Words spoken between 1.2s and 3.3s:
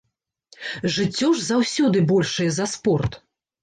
ж заўсёды большае за спорт!